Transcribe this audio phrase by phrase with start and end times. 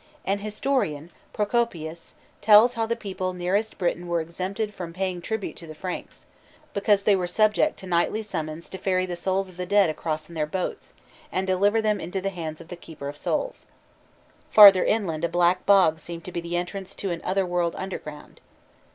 [0.25, 5.67] An historian, Procopius, tells how the people nearest Britain were exempted from paying tribute to
[5.67, 6.25] the Franks,
[6.73, 10.27] because they were subject to nightly summons to ferry the souls of the dead across
[10.27, 10.93] in their boats,
[11.31, 13.67] and deliver them into the hands of the keeper of souls.
[14.49, 18.41] Farther inland a black bog seemed to be the entrance to an otherworld underground.